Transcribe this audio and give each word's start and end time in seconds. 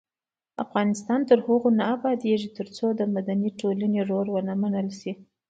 افغانستان 0.63 1.19
تر 1.29 1.39
هغو 1.47 1.69
نه 1.79 1.83
ابادیږي، 1.95 2.49
ترڅو 2.57 2.85
د 2.99 3.01
مدني 3.15 3.49
ټولنې 3.59 4.01
رول 4.09 4.27
ومنل 4.31 4.75
نشي. 4.89 5.13